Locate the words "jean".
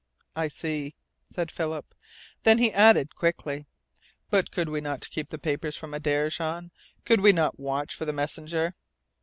6.31-6.71